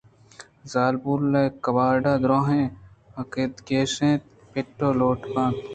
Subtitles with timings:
[0.71, 2.65] زالبول ءَ کباٹ ءِ دُرٛاہیں
[3.31, 5.65] کاگد کش اِت اَنتءُپٹ ءُلوٹ بنا کُت